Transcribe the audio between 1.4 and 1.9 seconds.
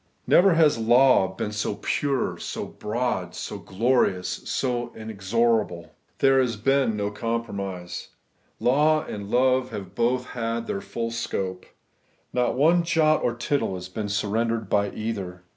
seen so